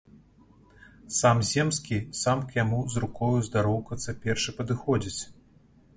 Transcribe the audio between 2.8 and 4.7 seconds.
з рукою здароўкацца першы